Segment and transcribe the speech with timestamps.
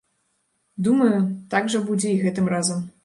[0.87, 1.19] Думаю,
[1.51, 2.83] так жа будзе і гэтым разам.